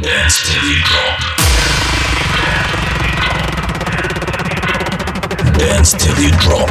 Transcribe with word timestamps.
Dance 0.00 0.42
till 0.46 0.62
you 0.62 0.80
drop. 0.84 1.18
Dance 5.58 5.92
till 5.92 6.18
you 6.20 6.30
drop. 6.38 6.70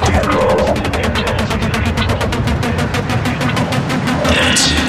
Dance 4.34 4.87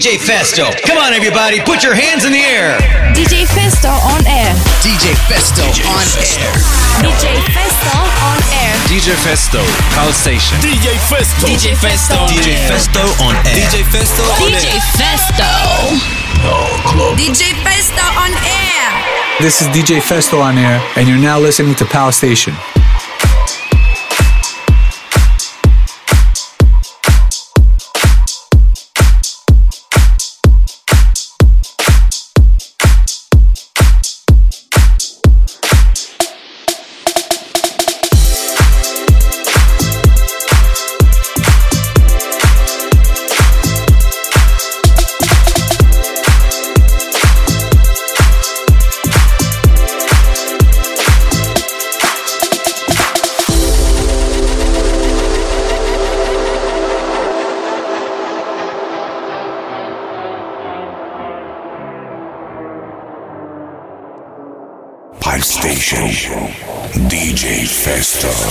DJ 0.00 0.16
Festo. 0.16 0.72
Come 0.88 0.96
on, 0.96 1.12
everybody, 1.12 1.60
put 1.60 1.84
your 1.84 1.92
hands 1.92 2.24
in 2.24 2.32
the 2.32 2.40
air. 2.40 2.78
DJ 3.12 3.44
Festo 3.44 3.92
on 3.92 4.24
air. 4.24 4.56
DJ 4.80 5.12
Festo 5.28 5.60
on 5.92 6.00
air. 6.16 6.48
DJ 7.04 7.36
Festo 7.52 8.00
on 8.24 8.40
air. 8.48 8.72
DJ 8.88 9.12
Festo, 9.20 9.60
Pulse 9.92 10.16
Station. 10.16 10.56
DJ 10.64 10.96
Festo. 11.04 11.44
DJ 11.44 11.76
Festo. 11.76 12.16
DJ 12.32 12.56
Festo 12.64 13.04
on 13.20 13.36
air. 13.44 13.52
DJ 13.52 13.84
Festo 13.92 14.24
on 14.40 14.48
air. 14.48 14.64
DJ. 14.64 14.80
Festo. 14.96 15.44
DJ 17.20 17.52
Festo 17.60 18.00
on 18.16 18.32
air. 18.32 18.88
This 19.42 19.60
is 19.60 19.68
DJ 19.68 20.00
Festo 20.00 20.40
on 20.40 20.56
air, 20.56 20.80
and 20.96 21.10
you're 21.10 21.18
now 21.18 21.38
listening 21.38 21.74
to 21.74 21.84
Power 21.84 22.12
Station. 22.12 22.54
Festo. 68.20 68.49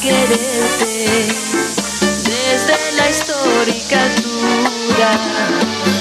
Quererte 0.00 1.26
desde 2.24 2.92
la 2.96 3.10
histórica 3.10 4.02
altura, 4.02 5.10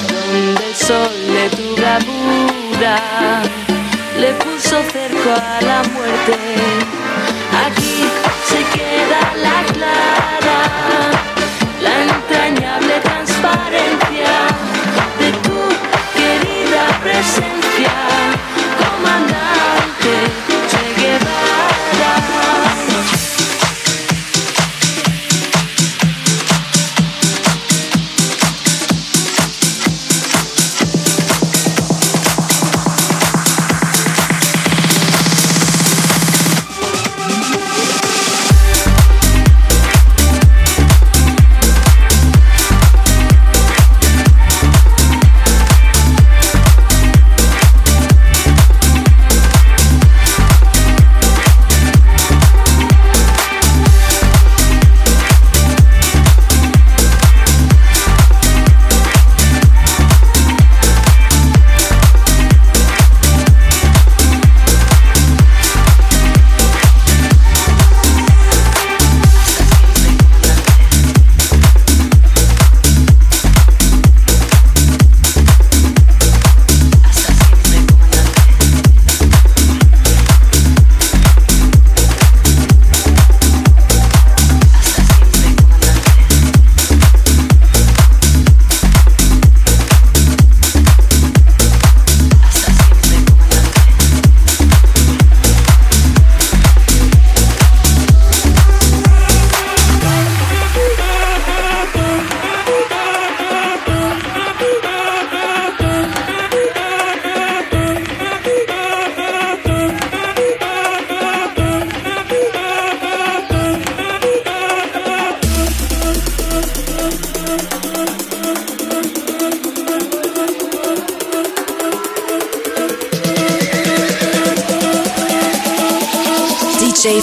donde 0.08 0.68
el 0.68 0.76
sol 0.76 1.12
de 1.28 1.50
tu 1.50 1.76
bravura 1.76 3.42
le 4.18 4.34
puso 4.36 4.82
cerco 4.92 5.32
a 5.32 5.62
la 5.62 5.84
muerte. 5.94 6.39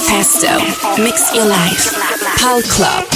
Festo. 0.07 0.59
Mix 1.03 1.35
your 1.35 1.47
life. 1.47 1.93
Pal 2.39 2.63
Club. 2.63 3.16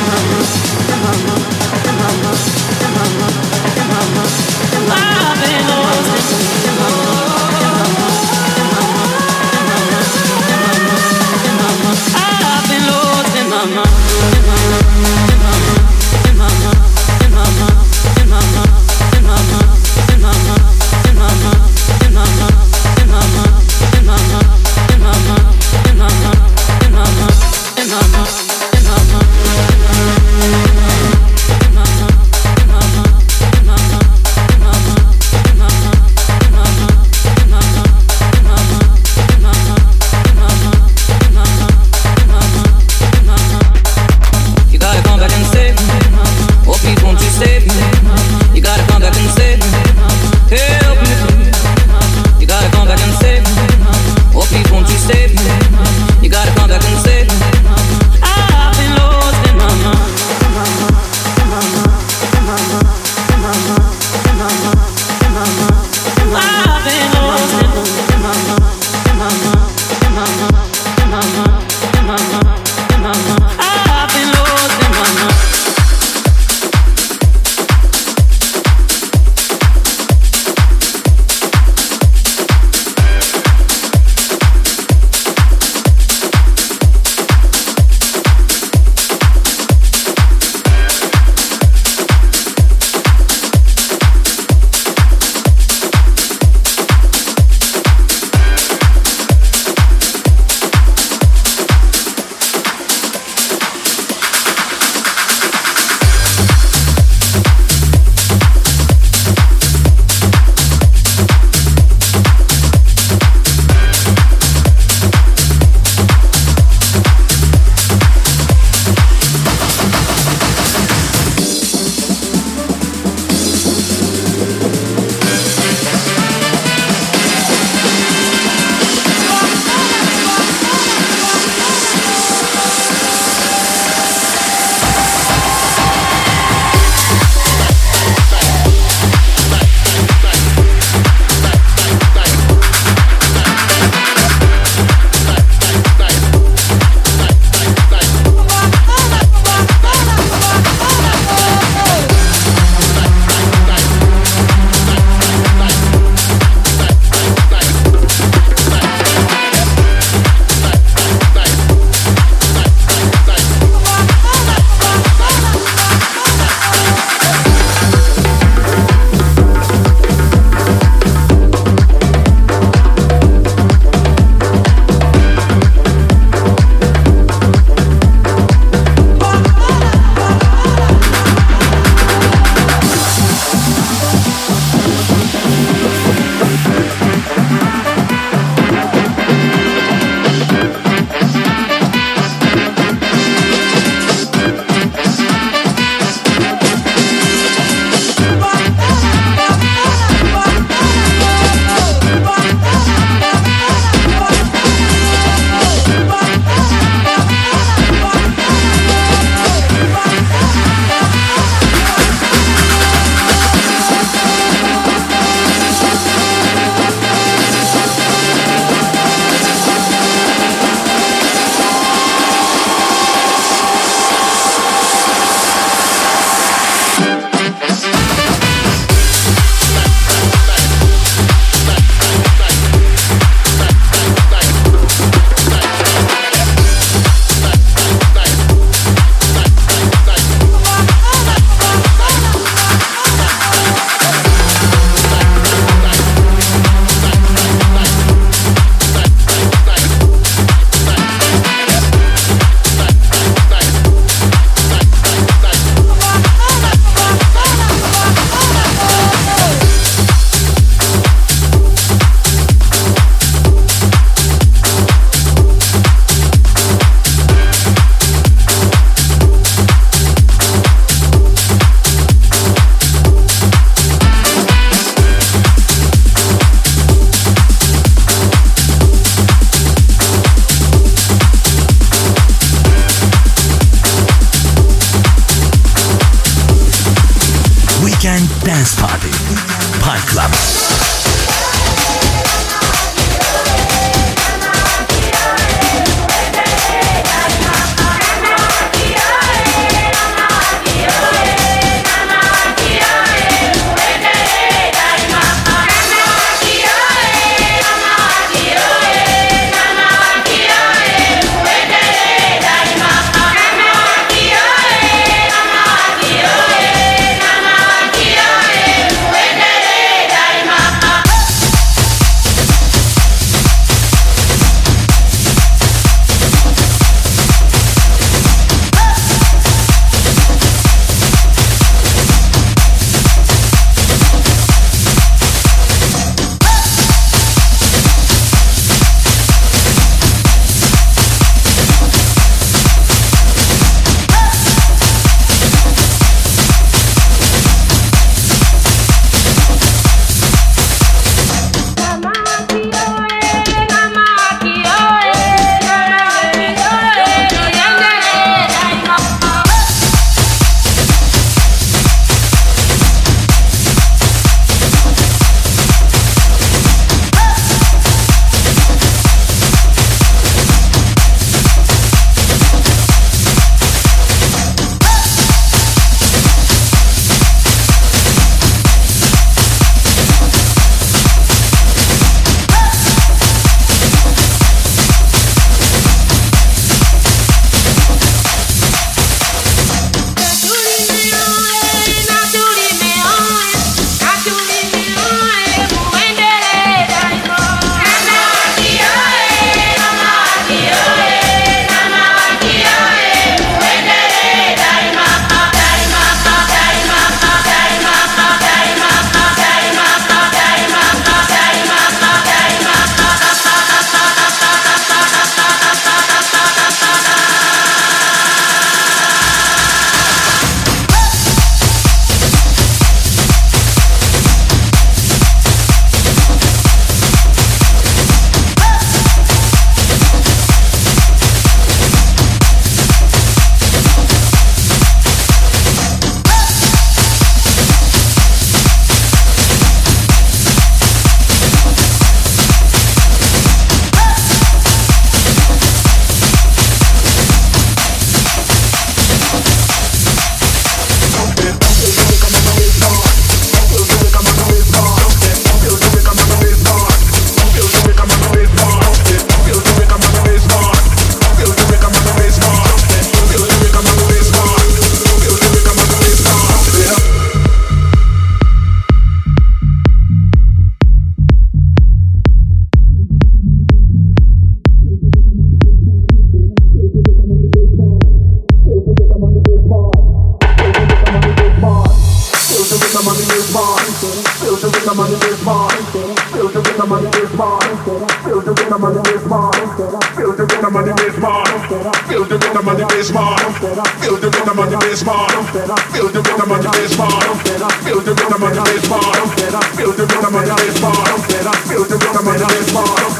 the 496.41 496.47
rhythm 496.47 496.57
of 496.57 496.63
the 496.63 496.71
bass 496.71 496.97
bottom. 496.97 497.37
Feel 497.83 498.01
the 498.01 498.13
rhythm 498.13 498.43
of 498.43 498.55
the 498.55 498.61
bass 498.61 498.89
bottom. 498.89 499.29
Feel 499.75 499.91
the 499.93 500.05
rhythm 500.05 500.35
of 500.35 500.45
the 500.45 500.55
bass 500.55 500.81
bottom. 500.81 501.21
Feel 501.67 501.83
the 501.85 501.97
rhythm 501.97 502.27
of 502.27 502.39
the 502.39 502.45
bass 502.47 502.73
bottom. 502.73 503.10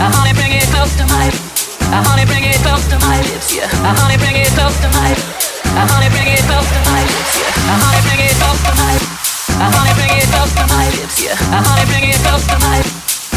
Uh, 0.00 0.08
honey, 0.16 0.32
bring 0.32 0.54
it 0.54 0.64
close 0.68 0.94
to 0.96 1.02
my. 1.04 1.30
Uh, 1.90 2.00
lips, 3.28 3.52
yeah. 3.52 3.68
Uh, 3.84 3.92
honey, 3.96 4.16
bring 4.16 4.36
it 4.36 4.48
close 4.52 4.76
to 4.80 4.88
my. 4.94 5.12
Uh, 5.76 5.84
honey, 5.84 6.08
bring 6.12 6.28
it 6.28 6.40
close 6.46 6.68
to 6.72 6.78
my 6.88 7.02
lips, 7.04 7.34
yeah. 7.40 7.50
Uh, 7.68 7.76
honey, 7.76 8.00
bring 8.04 8.20
it 8.20 8.32
close 8.38 8.60
to 8.62 8.72
my. 8.78 8.94
Uh, 9.60 9.70
honey, 9.74 9.92
bring 9.96 10.12
it 10.14 10.28
close 10.32 10.52
to 10.54 10.64
my 10.70 10.86
lips, 10.96 11.16
yeah. 11.20 11.34
Uh, 11.52 11.60
honey, 11.60 11.84
bring 11.90 12.04
it 12.08 12.20
close 12.22 12.44
to 12.48 12.56
my. 12.64 12.78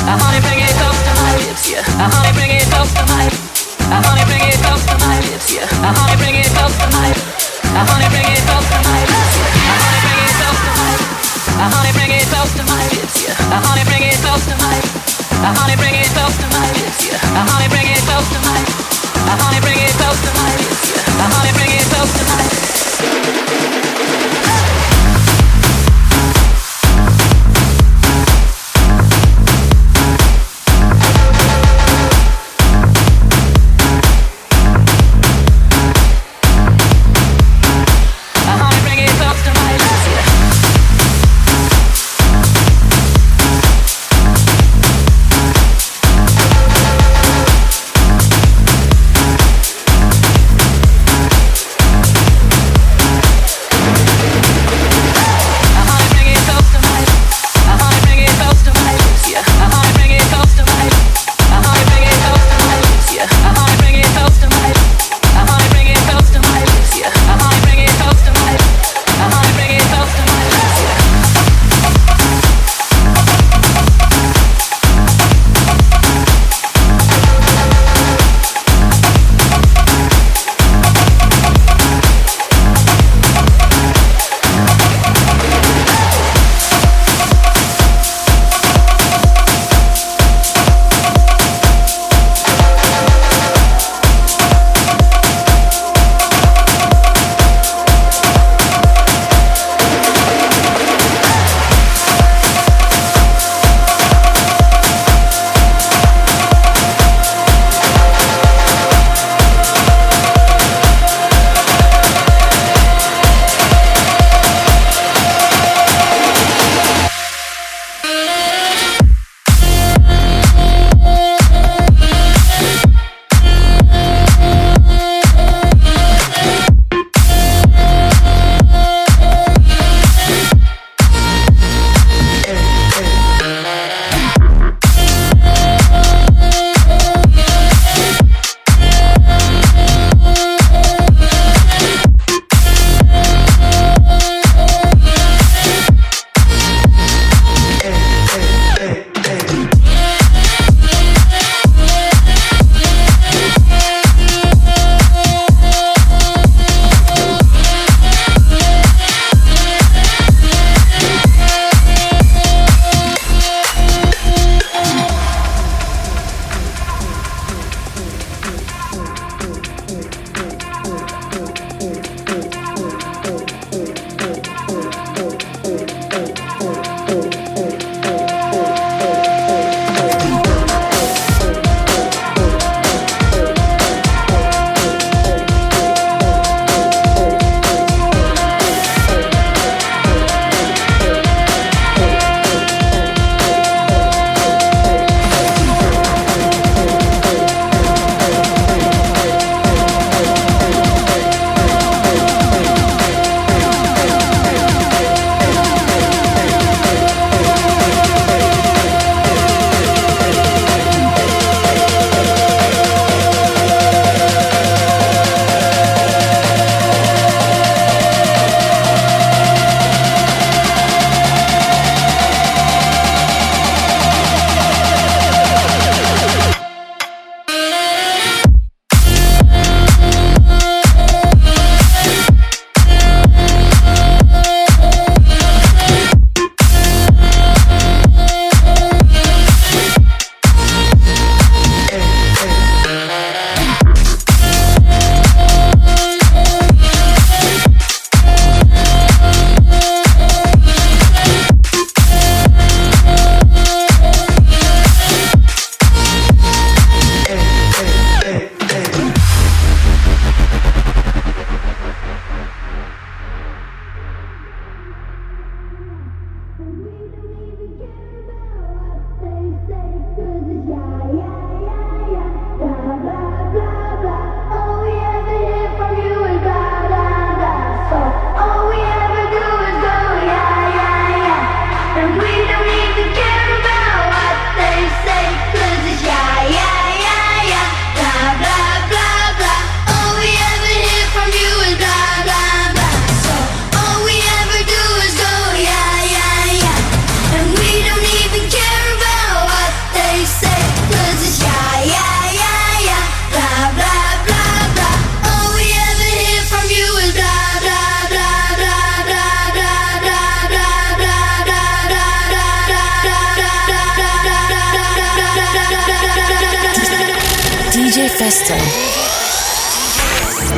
Uh, 0.04 0.17
honey, 0.22 0.39
bring 0.43 0.60
it 0.62 0.74
close 0.78 1.00
to 1.04 1.12
my 1.17 1.32
lips, 1.41 1.63
yeah. 1.72 1.82
Uh, 1.98 2.12
honey, 2.13 2.32
bring 2.38 2.52
it 2.52 2.65
close 2.69 2.91
to 2.93 3.04
my. 3.10 3.26
Uh, 3.28 4.04
honey, 4.06 4.24
bring 4.30 4.43
it 4.43 4.58
close 4.63 4.84
to 4.86 4.96
my 5.02 5.15
lips, 5.24 5.48
yeah. 5.50 5.67
Uh, 5.84 5.96
honey, 5.98 6.15
bring 6.19 6.36
it 6.36 6.52
close 6.54 6.76
to 6.78 6.88
my. 6.93 7.08
Uh, 7.10 7.84
honey, 7.88 8.08
bring 8.13 8.28
it 8.28 8.41
close 8.46 8.65
to 8.69 8.78
my 8.86 9.00
lips, 9.04 9.34
yeah. 9.36 9.56
Uh, 9.65 9.82
honey, 9.82 10.00
bring 10.06 10.19
it 10.22 10.36
close 10.38 10.60
to 10.62 10.72
my. 10.78 10.93
Uh, 11.58 11.69
honey, 11.74 11.91
bring 11.98 12.12
it 12.12 12.28
close 12.30 12.52
to 12.56 12.63
my 12.69 12.84
lips, 12.93 13.15
yeah. 13.24 13.36
Uh, 13.52 13.60
honey, 13.63 13.84
bring 13.89 14.04
it 14.04 14.17
close 14.22 14.46
to 14.48 14.56
my. 14.62 15.03
Honey, 15.43 15.75
bring 15.75 15.93
it 15.93 16.08
close 16.15 16.38
to 16.38 16.47
my 16.56 16.71
lips, 16.71 17.12
honey, 17.12 17.67
bring 17.67 17.84
it 17.84 17.99
close 18.08 18.29
to 18.32 18.39
my. 18.47 18.60
Uh, 19.27 19.36
honey, 19.43 19.60
bring 19.60 19.75
it 19.75 19.91
close 19.99 20.15
to 20.23 20.32
my 20.39 20.56
lips. 20.56 20.95
Honey, 21.19 21.51
bring 21.51 21.71
it 21.75 21.84
close 21.91 22.13
to 22.15 22.23
my. 22.23 22.33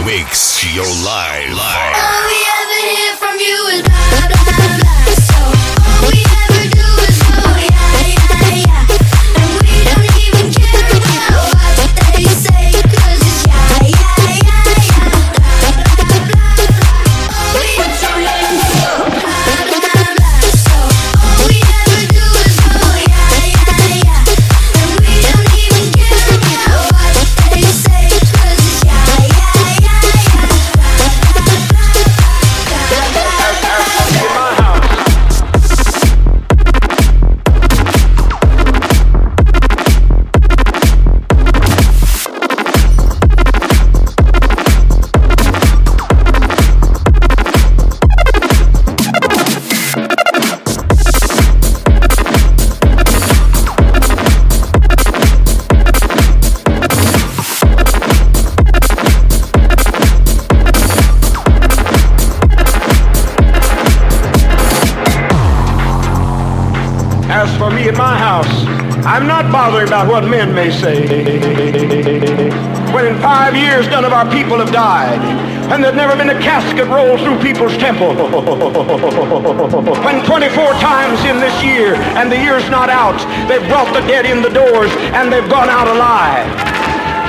Mix 0.06 0.64
your 0.76 0.86
life. 0.86 1.50
All 1.50 2.28
we 2.28 2.38
ever 2.62 2.80
hear 2.94 3.16
from 3.16 3.40
you 3.40 3.68
is 3.74 3.82
blah, 3.82 4.28
blah, 4.28 4.78
blah. 4.78 4.85
About 69.96 70.12
what 70.12 70.28
men 70.28 70.52
may 70.52 70.68
say. 70.68 71.08
When 72.92 73.08
in 73.08 73.16
five 73.24 73.56
years 73.56 73.88
none 73.88 74.04
of 74.04 74.12
our 74.12 74.28
people 74.28 74.60
have 74.60 74.68
died, 74.76 75.24
and 75.72 75.80
there's 75.80 75.96
never 75.96 76.20
been 76.20 76.36
a 76.36 76.40
casket 76.44 76.84
rolled 76.92 77.24
through 77.24 77.40
people's 77.40 77.80
temple. 77.80 78.12
When 80.04 80.20
24 80.28 80.52
times 80.84 81.24
in 81.24 81.40
this 81.40 81.56
year, 81.64 81.96
and 82.20 82.28
the 82.28 82.36
year's 82.36 82.68
not 82.68 82.92
out, 82.92 83.16
they've 83.48 83.64
brought 83.72 83.88
the 83.96 84.04
dead 84.04 84.28
in 84.28 84.44
the 84.44 84.52
doors, 84.52 84.92
and 85.16 85.32
they've 85.32 85.48
gone 85.48 85.72
out 85.72 85.88
alive. 85.88 86.44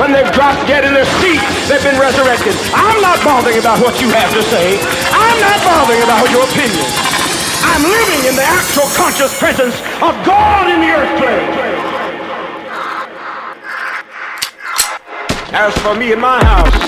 When 0.02 0.10
they've 0.10 0.32
dropped 0.34 0.66
dead 0.66 0.82
in 0.82 0.90
their 0.90 1.06
seats, 1.22 1.46
they've 1.70 1.86
been 1.86 2.02
resurrected. 2.02 2.58
I'm 2.74 2.98
not 2.98 3.22
bothering 3.22 3.62
about 3.62 3.78
what 3.78 4.02
you 4.02 4.10
have 4.10 4.34
to 4.34 4.42
say. 4.50 4.74
I'm 5.14 5.38
not 5.38 5.62
bothering 5.62 6.02
about 6.02 6.26
your 6.34 6.42
opinion. 6.50 6.82
I'm 7.62 7.86
living 7.86 8.26
in 8.26 8.34
the 8.34 8.42
actual 8.42 8.90
conscious 8.98 9.38
presence 9.38 9.78
of 10.02 10.18
God 10.26 10.66
in 10.66 10.82
the 10.82 10.90
earth 10.90 11.14
plane. 11.22 11.55
As 15.58 15.72
for 15.78 15.94
me 15.94 16.12
and 16.12 16.20
my 16.20 16.38
house, 16.44 16.68
house, 16.74 16.85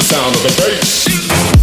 the 0.00 0.06
sound 0.06 0.34
of 0.34 0.42
the 0.42 0.62
bass. 0.62 1.59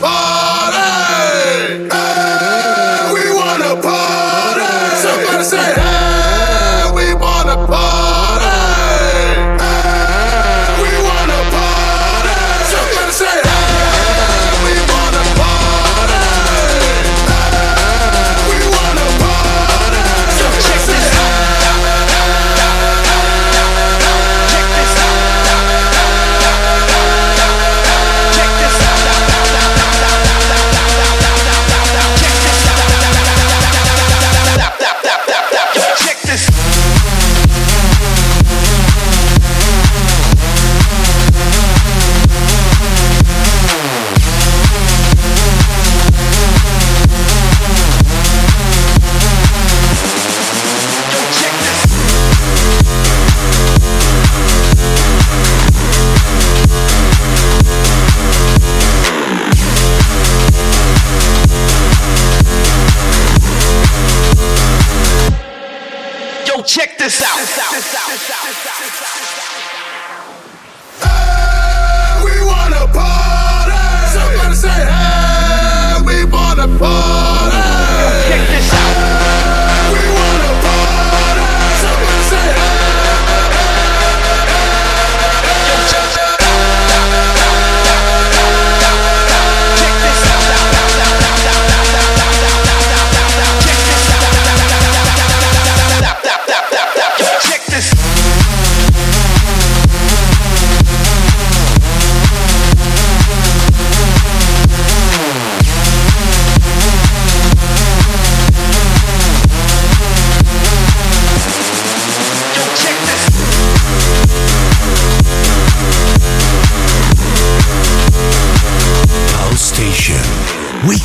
Bye! 0.00 0.37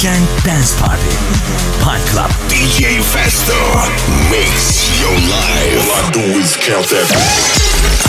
Weekend 0.04 0.28
Dance 0.44 0.78
Party. 0.82 1.08
Pine 1.82 2.02
Club. 2.08 2.30
DJ 2.50 3.00
Festo. 3.00 3.56
makes 4.30 5.00
your 5.00 5.14
life. 5.32 5.80
All 5.80 6.06
I 6.06 6.12
do 6.12 6.20
is 6.40 6.58
count 6.58 6.90
that. 6.90 8.03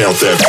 count 0.00 0.16
that 0.20 0.39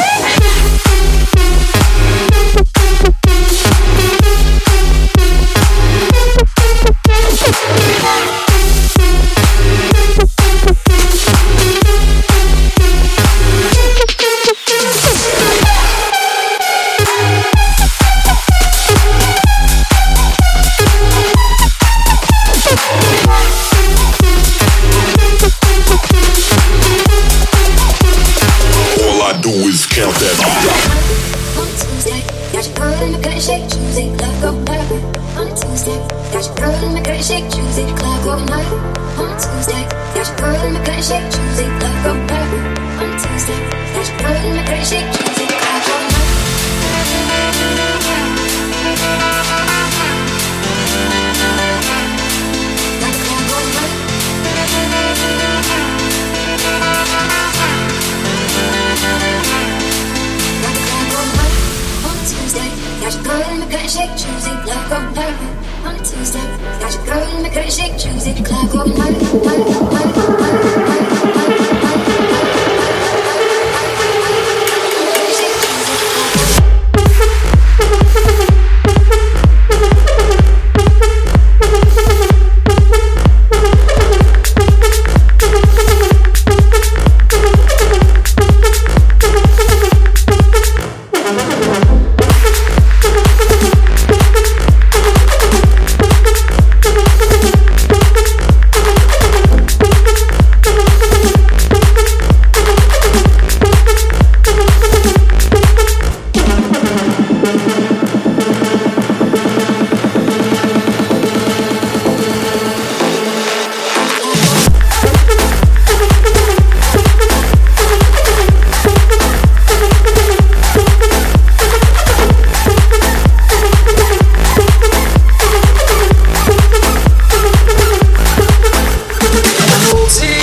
empty. 130.01 130.33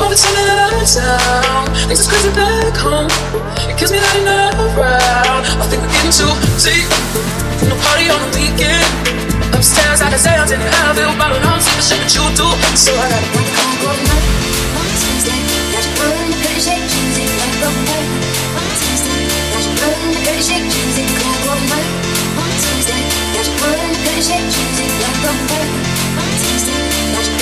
All 0.00 0.08
the 0.08 0.16
that 0.16 0.58
I'm 0.58 0.74
in 0.80 0.86
town, 0.88 1.64
things 1.86 2.00
is 2.00 2.08
crazy 2.08 2.32
back 2.34 2.74
home. 2.74 3.10
It 3.68 3.76
kills 3.78 3.92
me 3.92 4.00
that 4.00 4.16
enough 4.18 4.74
round. 4.74 5.42
I 5.60 5.64
think 5.68 5.84
we're 5.84 5.92
getting 5.92 6.14
too 6.14 6.32
deep. 6.58 6.88
No 7.68 7.76
party 7.86 8.08
on 8.10 8.18
the 8.18 8.30
weekend. 8.34 8.82
Upstairs, 9.54 10.00
I 10.00 10.08
can 10.08 10.18
say 10.18 10.32
I'm 10.32 10.48
in 10.48 10.58
the 10.58 10.70
Advil, 10.88 11.12
bottling 11.20 11.44
on, 11.44 11.60
see 11.60 11.74
the 11.76 11.84
shit 11.84 12.00
that 12.00 12.10
you 12.16 12.24
do. 12.32 12.48
So 12.74 12.90
I 12.96 13.06
gotta 13.12 13.28
work 13.36 13.52
on 13.60 13.72
one 13.84 14.02
night. 14.08 14.26
One 14.74 14.90
Tuesday, 14.96 15.38
got 15.70 15.84
you 15.84 15.92
rolling 16.00 16.32
pretty 16.40 16.60
shake, 16.64 16.84
jeans 16.88 17.16
in 17.20 17.28
black 17.36 17.60
on 17.68 17.76
white. 17.84 18.08
One 18.56 18.72
Tuesday, 18.80 19.20
got 19.52 19.62
you 19.68 19.74
rolling 19.84 20.16
pretty 20.24 20.42
shake, 20.42 20.66
jeans 20.72 20.96
in 20.96 21.08
black 21.20 21.42
on 21.52 21.60
white. 21.68 21.90
One 22.40 22.54
Tuesday, 22.64 23.02
got 23.36 23.44
you 23.44 23.54
rolling 23.60 23.96
pretty 24.00 24.22
shake, 24.24 24.48
jeans 24.48 24.78
in 24.80 24.90
black 24.98 25.20
on 25.28 25.38
white. 25.52 26.09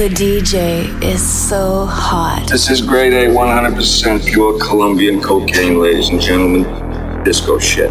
The 0.00 0.08
DJ 0.08 1.04
is 1.04 1.20
so 1.20 1.84
hot. 1.84 2.48
This 2.48 2.70
is 2.70 2.80
grade 2.80 3.12
A, 3.12 3.26
100% 3.26 4.24
pure 4.24 4.58
Colombian 4.58 5.20
cocaine, 5.20 5.78
ladies 5.78 6.08
and 6.08 6.18
gentlemen. 6.18 7.22
Disco 7.22 7.58
shit. 7.58 7.90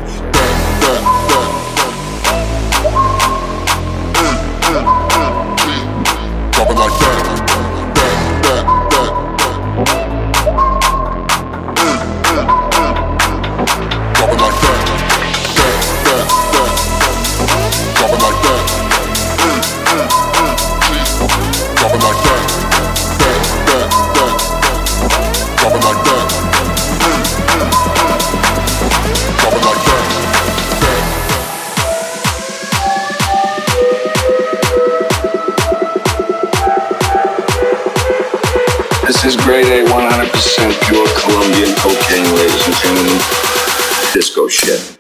Disco 44.12 44.48
shit. 44.48 44.98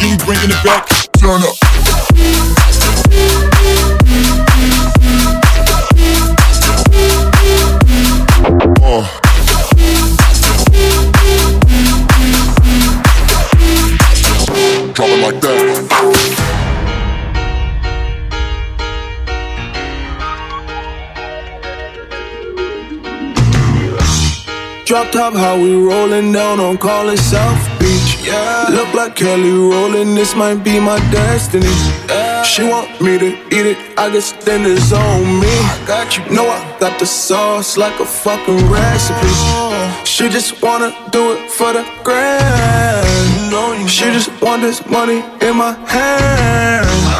You 0.00 0.16
bringing 0.24 0.50
it 0.50 0.64
back, 0.64 0.88
turn 1.18 1.42
up. 1.42 1.63
Drop 24.94 25.10
top, 25.10 25.34
how 25.34 25.56
we 25.60 25.74
rolling 25.74 26.30
down 26.30 26.60
on 26.60 26.78
calling 26.78 27.16
South 27.16 27.80
Beach. 27.80 28.24
Yeah. 28.24 28.68
Look 28.70 28.94
like 28.94 29.16
Kelly 29.16 29.50
rolling, 29.50 30.14
this 30.14 30.36
might 30.36 30.62
be 30.62 30.78
my 30.78 31.00
destiny. 31.10 31.66
She 32.44 32.62
want 32.62 33.00
me 33.00 33.18
to 33.18 33.30
eat 33.48 33.66
it, 33.72 33.98
I 33.98 34.08
guess 34.12 34.30
then 34.44 34.64
it's 34.64 34.92
on 34.92 35.40
me. 35.40 35.48
I 35.48 35.84
got 35.84 36.16
you. 36.16 36.22
Know 36.32 36.46
I 36.46 36.78
got 36.78 37.00
the 37.00 37.06
sauce 37.06 37.76
like 37.76 37.98
a 37.98 38.04
fucking 38.04 38.70
recipe. 38.70 39.18
Oh. 39.20 40.02
She 40.04 40.28
just 40.28 40.62
wanna 40.62 40.94
do 41.10 41.32
it 41.32 41.50
for 41.50 41.72
the 41.72 41.84
grand. 42.04 43.90
She 43.90 44.04
just 44.12 44.30
want 44.40 44.62
this 44.62 44.86
money 44.86 45.24
in 45.40 45.56
my 45.56 45.72
hand. 45.88 47.13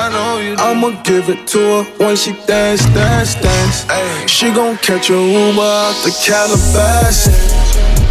I'ma 0.59 0.91
give 1.03 1.29
it 1.29 1.47
to 1.49 1.59
her 1.59 1.85
when 1.99 2.17
she 2.17 2.33
dance, 2.47 2.85
dance, 2.87 3.35
dance. 3.37 3.87
She 4.31 4.51
gon' 4.53 4.77
catch 4.79 5.11
a 5.11 5.15
Uber 5.15 5.61
out 5.61 5.95
the 6.05 6.11
Calabasas. 6.25 7.33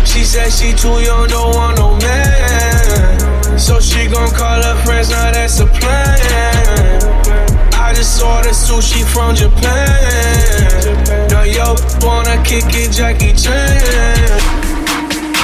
She 0.05 0.23
said 0.23 0.51
she 0.51 0.73
too 0.73 1.01
young, 1.01 1.27
don't 1.27 1.55
want 1.55 1.77
no 1.77 1.95
man. 1.97 3.59
So 3.59 3.79
she 3.79 4.07
gon' 4.07 4.29
call 4.31 4.61
her 4.61 4.75
friends, 4.83 5.09
now 5.09 5.31
that's 5.31 5.59
a 5.59 5.65
plan. 5.65 6.19
I 7.73 7.93
just 7.93 8.21
ordered 8.21 8.51
sushi 8.51 9.03
from 9.05 9.35
Japan. 9.35 11.29
Now 11.29 11.43
yo 11.43 11.75
wanna 12.01 12.41
kick 12.43 12.65
it, 12.73 12.91
Jackie 12.91 13.33
Chan. 13.33 13.79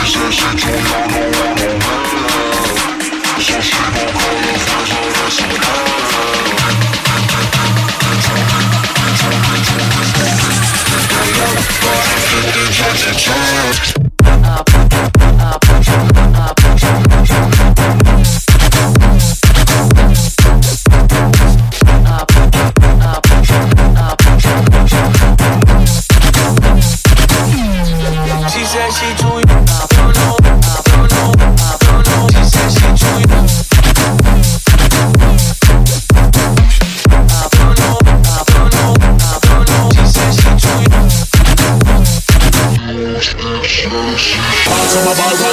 She 0.05 0.17
said 0.17 0.33
she 0.33 0.49
too 0.57 0.69
young, 0.69 1.11
don't 1.11 1.33
want 1.35 2.11
no 2.13 2.27
man. 2.27 3.39
So 3.39 3.61
she 3.61 3.77
gon' 3.77 4.13
call 4.13 4.35
her 4.35 4.59
friends, 4.67 4.91
now 4.91 5.07
that's 5.13 5.39
a 5.39 5.43
plan. 5.43 5.88
Now 14.23 14.88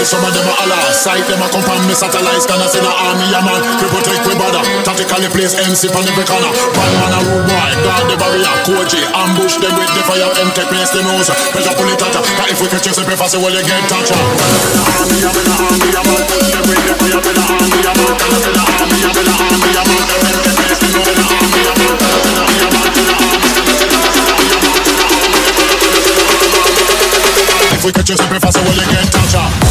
some 0.07 0.23
of 0.23 0.31
them 0.31 0.47
a 0.47 0.55
holla. 0.55 0.79
Sight 0.95 1.27
them 1.27 1.43
a 1.43 1.51
come 1.51 1.67
from 1.67 1.83
me 1.91 1.95
satellite 1.99 2.39
scanners 2.39 2.79
in 2.79 2.87
a 2.87 2.93
army, 2.95 3.27
a 3.35 3.43
man. 3.43 3.59
We 3.83 3.91
protect 3.91 4.23
we 4.23 4.39
border. 4.39 4.63
Tactically 4.87 5.27
place 5.35 5.59
MC 5.59 5.91
on 5.91 6.07
every 6.07 6.23
corner. 6.23 6.47
One 6.79 6.95
man 7.03 7.11
a 7.11 7.21
rude 7.27 7.43
boy, 7.51 7.73
guard 7.83 8.07
the 8.07 8.15
barrier. 8.15 8.55
Koji, 8.63 9.03
ambush 9.11 9.59
them 9.59 9.75
with 9.75 9.91
the 9.91 10.03
fire. 10.07 10.31
Take 10.55 10.71
place 10.71 10.95
the 10.95 11.03
nose. 11.03 11.29
Pressure 11.51 11.75
pull 11.75 11.91
it 11.91 11.99
at 11.99 12.15
ya. 12.15 12.23
Cause 12.23 12.55
if 12.55 12.63
we 12.63 12.71
catch 12.71 12.87
you, 12.87 12.95
say 12.95 13.03
preface, 13.03 13.35
well 13.35 13.51
you 13.51 13.67
get 13.67 13.83
touch. 13.91 14.15
Army, 14.15 15.19
I'm 15.27 15.35
in 15.35 15.51
army, 15.51 15.91
a 15.91 16.01
man. 16.07 16.23
Them 16.55 16.65
with 16.71 16.87
the 16.87 16.95
a 16.95 17.19
army, 17.43 17.83
a 17.83 17.93
man. 17.93 18.15
Cause 18.17 18.47
in 18.47 18.55
a 18.55 18.63
army, 18.63 19.03
I'm 19.03 19.19
in 19.19 19.27
army, 19.27 19.75
a 19.75 19.83
man. 19.91 20.07
M 20.23 20.39
take 20.47 20.55
place 20.55 20.79
the 20.81 20.89
nose. 20.95 21.11
In 21.11 21.27
army, 21.27 21.67
a 21.67 21.75
man. 21.75 21.99
Cause 22.07 22.31
in 22.31 22.39
a 22.39 22.47
army, 22.47 22.63
a 22.63 22.71
man. 22.71 22.95
In 22.95 23.11
a 23.11 23.17
army, 23.19 23.37
if 27.77 27.85
we 27.85 27.91
catch 27.93 28.09
you, 28.09 28.17
say 28.17 28.27
preface, 28.31 28.57
well 28.57 28.73
you 28.73 28.87
get 28.87 29.11
touch 29.13 29.66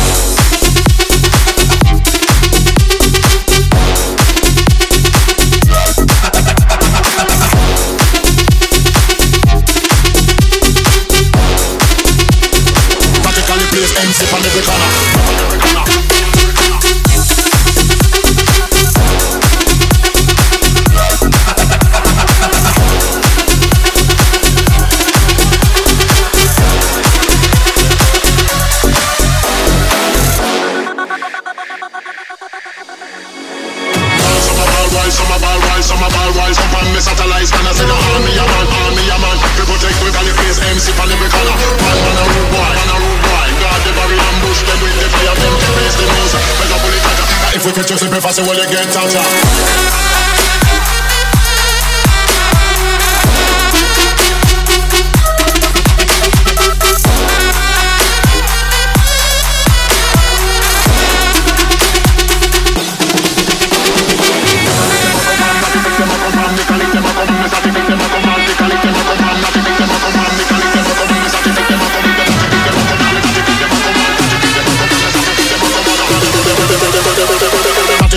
we 48.15 48.21
catch 48.21 48.37
you, 48.37 48.43
say 48.43 48.49
well 48.49 48.57
you 48.57 48.71
get 48.71 48.93
touch 48.93 49.13
ya. 49.13 49.84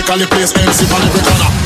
Practically 0.09 0.37
place 0.37 0.57
MC 0.57 0.91
on 0.91 1.01
every 1.03 1.21
corner. 1.21 1.58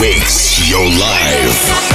Mix 0.00 0.68
your 0.68 0.84
life. 0.98 1.93